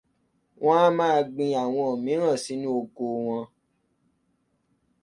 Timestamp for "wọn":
3.25-3.43